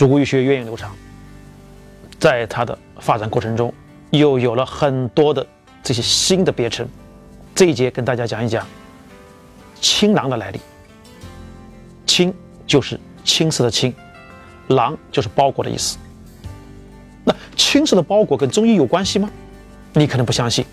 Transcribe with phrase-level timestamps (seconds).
[0.00, 0.96] 中国医学源远流长，
[2.18, 3.70] 在它的发展过程中，
[4.08, 5.46] 又有了很多的
[5.82, 6.88] 这些新的别称。
[7.54, 8.66] 这一节跟大家讲一讲
[9.78, 10.60] 青囊的来历。
[12.06, 12.32] 青
[12.66, 13.94] 就是青色的青，
[14.68, 15.98] 囊就是包裹的意思。
[17.22, 19.30] 那青色的包裹跟中医有关系吗？
[19.92, 20.64] 你可能不相信，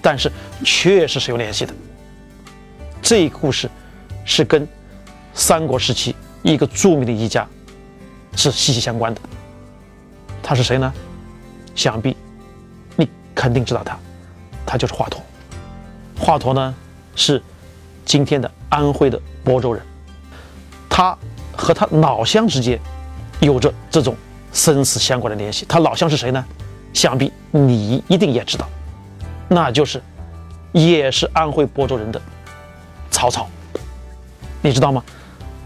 [0.00, 0.30] 但是
[0.64, 1.74] 确实是有联系的。
[3.02, 3.68] 这故事
[4.24, 4.64] 是跟
[5.34, 6.14] 三国时期
[6.44, 7.44] 一个著名的医家
[8.36, 9.20] 是息息相关的。
[10.42, 10.92] 他是谁呢？
[11.74, 12.16] 想必
[12.94, 13.98] 你肯定知道他，
[14.64, 15.16] 他就是华佗。
[16.18, 16.74] 华佗呢
[17.14, 17.42] 是
[18.04, 19.82] 今天的安徽的亳州人，
[20.88, 21.16] 他
[21.56, 22.80] 和他老乡之间
[23.40, 24.16] 有着这种
[24.52, 25.66] 生死相关的联系。
[25.68, 26.44] 他老乡是谁呢？
[26.92, 28.66] 想必你一定也知道，
[29.48, 30.02] 那就是
[30.72, 32.20] 也是安徽亳州人的
[33.10, 33.46] 曹操。
[34.62, 35.04] 你知道吗？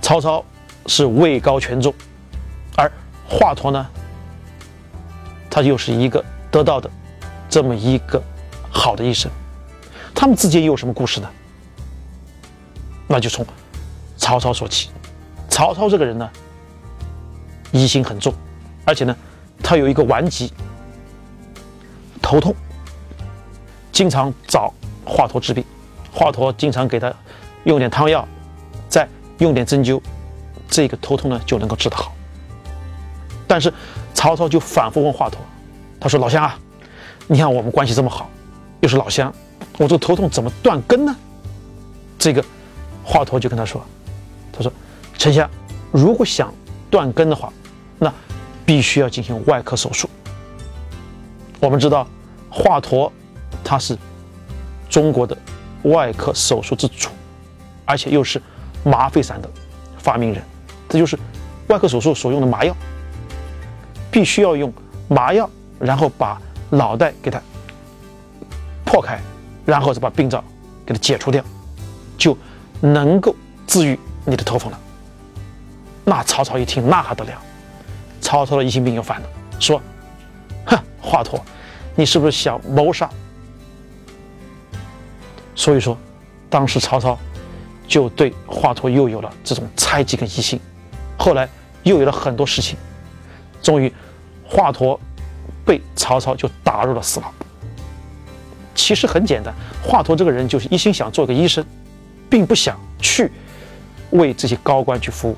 [0.00, 0.42] 曹操
[0.86, 1.92] 是位高权重，
[3.28, 3.86] 华佗呢，
[5.50, 6.90] 他又是一个得到的
[7.48, 8.22] 这么一个
[8.70, 9.30] 好的医生。
[10.14, 11.30] 他们之间又有什么故事呢？
[13.06, 13.46] 那就从
[14.16, 14.90] 曹操说起。
[15.48, 16.28] 曹操这个人呢，
[17.72, 18.32] 疑心很重，
[18.84, 19.16] 而且呢，
[19.62, 20.52] 他有一个顽疾，
[22.20, 22.54] 头痛，
[23.92, 24.72] 经常找
[25.04, 25.64] 华佗治病。
[26.12, 27.12] 华佗经常给他
[27.64, 28.26] 用点汤药，
[28.88, 30.00] 再用点针灸，
[30.68, 32.12] 这个头痛呢就能够治得好。
[33.48, 33.72] 但是
[34.14, 35.32] 曹操就反复问华佗，
[35.98, 36.56] 他说：“老乡啊，
[37.26, 38.30] 你看我们关系这么好，
[38.80, 39.34] 又是老乡。”
[39.78, 41.16] 我这头痛怎么断根呢？
[42.18, 42.44] 这个
[43.04, 43.80] 华佗就跟他说
[44.52, 44.72] ：“他说，
[45.16, 45.48] 丞相，
[45.92, 46.52] 如果想
[46.90, 47.52] 断根的话，
[47.98, 48.12] 那
[48.66, 50.10] 必须要进行外科手术。
[51.60, 52.06] 我们知道，
[52.50, 53.10] 华佗
[53.64, 53.96] 他是
[54.90, 55.36] 中国的
[55.84, 57.08] 外科手术之祖，
[57.84, 58.42] 而且又是
[58.84, 59.48] 麻沸散的
[59.96, 60.42] 发明人。
[60.88, 61.16] 这就是
[61.68, 62.76] 外科手术所用的麻药，
[64.18, 64.72] 必须要用
[65.06, 67.40] 麻药，然后把脑袋给它
[68.84, 69.16] 破开。”
[69.64, 70.42] 然后再把病灶
[70.84, 71.40] 给它解除掉，
[72.16, 72.36] 就
[72.80, 73.32] 能够
[73.64, 74.80] 治愈你的头风了。
[76.04, 77.30] 那曹操一听，那还得了？
[78.20, 79.28] 曹操的疑心病又犯了，
[79.60, 79.80] 说
[80.66, 81.40] ：“哼，华佗，
[81.94, 83.08] 你是不是想谋杀？”
[85.54, 85.96] 所以说，
[86.50, 87.16] 当时曹操
[87.86, 90.58] 就对华佗又有了这种猜忌跟疑心。
[91.16, 91.48] 后来
[91.84, 92.76] 又有了很多事情，
[93.62, 93.92] 终于
[94.48, 94.98] 华佗
[95.64, 97.30] 被曹操就打入了死牢。
[98.74, 101.64] 其实很简单，华佗这个人就是一心想做个医生，
[102.30, 103.30] 并不想去
[104.10, 105.36] 为这些高官去服务。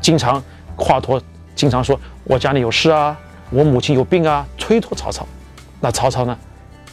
[0.00, 0.42] 经常
[0.76, 1.20] 华佗
[1.54, 3.16] 经常说：“我家里有事啊，
[3.50, 5.26] 我母亲有病啊”，推脱曹操。
[5.80, 6.36] 那曹操呢，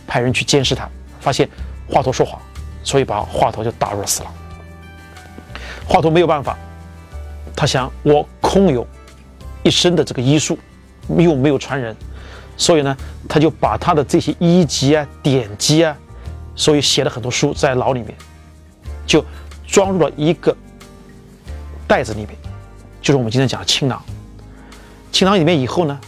[0.06, 0.88] 派人去监视他，
[1.20, 1.50] 发现
[1.90, 2.40] 华佗说谎，
[2.84, 4.30] 所以把华佗就打入了死牢。
[5.88, 6.58] 华佗没有办法，
[7.56, 8.86] 他想我空有
[9.64, 10.60] 一身的这个医术，
[11.10, 11.96] 又没有传人。
[12.58, 12.96] 所以呢，
[13.28, 15.96] 他就把他的这些医籍啊、典籍啊，
[16.56, 18.16] 所以写了很多书在牢里面，
[19.06, 19.24] 就
[19.68, 20.56] 装入了一个
[21.86, 22.30] 袋子里面，
[23.02, 24.02] 就是我们今天讲的青囊。
[25.12, 26.00] 青囊里面以后呢，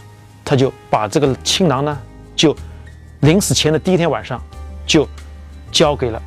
[0.44, 1.98] 他就把这个青囊呢，
[2.34, 2.56] 就
[3.20, 4.42] 临死前的第一天晚上，
[4.86, 5.06] 就
[5.70, 6.22] 交给了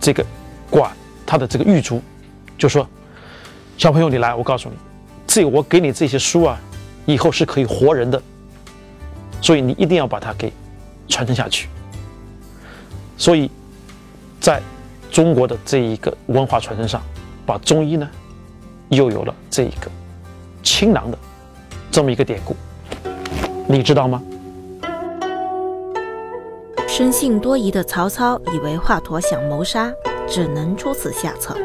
[0.00, 0.24] 这个
[0.68, 0.90] 管
[1.24, 2.02] 他的这个狱卒，
[2.58, 2.88] 就说
[3.78, 4.74] ：“小朋友，你来，我告诉你，
[5.28, 6.60] 这我给你这些书啊，
[7.06, 8.20] 以后是可以活人的。”
[9.40, 10.52] 所以你一定要把它给
[11.06, 11.68] 传承下去。
[13.16, 13.50] 所以，
[14.40, 14.60] 在
[15.10, 17.02] 中国的这一个文化传承上，
[17.44, 18.08] 把中医呢
[18.88, 19.90] 又有了这一个
[20.62, 21.18] 青囊的
[21.90, 22.56] 这么一个典故，
[23.68, 24.22] 你知道吗？
[26.88, 29.92] 生性多疑的曹操以为华佗想谋杀，
[30.26, 31.56] 只能出此下策。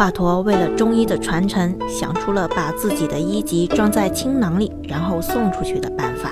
[0.00, 6.30] 华佗为了中医的传承，想出了把自己的医籍装在青囊里，然后送出去的办法。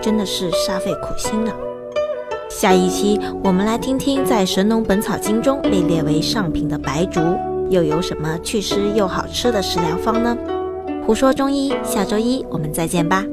[0.00, 1.50] 真的是煞费苦心呢。
[2.48, 7.20] 下一期我们来听听，在《神农本草经》中被列为上品的白术，
[7.68, 10.38] 又有什么祛湿又好吃的食疗方呢？
[11.04, 13.24] 胡说中医，下周一我们再见吧。